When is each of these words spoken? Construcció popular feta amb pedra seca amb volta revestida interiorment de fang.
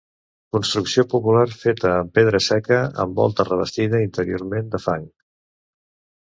Construcció 0.55 1.03
popular 1.09 1.43
feta 1.63 1.91
amb 1.97 2.15
pedra 2.19 2.39
seca 2.45 2.79
amb 3.05 3.13
volta 3.21 3.47
revestida 3.51 4.01
interiorment 4.07 4.75
de 4.77 4.83
fang. 4.87 5.07